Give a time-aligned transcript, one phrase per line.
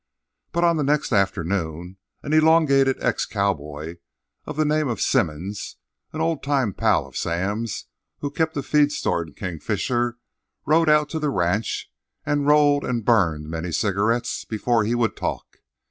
[0.51, 3.97] But on the next afternoon an elongated ex cowboy
[4.45, 5.77] of the name of Simmons,
[6.11, 7.85] an old time pal of Sam's,
[8.17, 10.17] who kept a feed store in Kingfisher,
[10.65, 11.91] rode out to the ranch
[12.25, 15.57] and rolled and burned many cigarettes before he would talk.